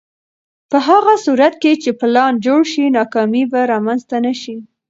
[0.69, 4.55] په هغه صورت کې چې پلان جوړ شي، ناکامي به رامنځته نه شي.